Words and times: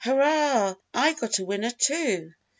"Hurrah, 0.03 0.73
I 0.95 1.13
got 1.13 1.37
a 1.37 1.45
winner, 1.45 1.69
too! 1.69 2.31